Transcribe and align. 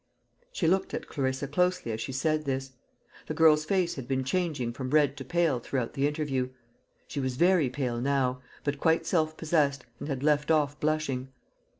She 0.51 0.65
looked 0.67 0.95
at 0.95 1.07
Clarissa 1.07 1.47
closely 1.47 1.91
as 1.91 2.01
she 2.01 2.11
said 2.11 2.45
this. 2.45 2.71
The 3.27 3.35
girl's 3.35 3.65
face 3.65 3.93
had 3.93 4.07
been 4.07 4.23
changing 4.23 4.73
from 4.73 4.89
red 4.89 5.15
to 5.17 5.23
pale 5.23 5.59
throughout 5.59 5.93
the 5.93 6.07
interview. 6.07 6.49
She 7.05 7.19
was 7.19 7.35
very 7.37 7.69
pale 7.69 8.01
now, 8.01 8.41
but 8.63 8.79
quite 8.79 9.05
self 9.05 9.37
possessed, 9.37 9.85
and 9.99 10.07
had 10.09 10.23
left 10.23 10.49
off 10.49 10.79
blushing. 10.79 11.29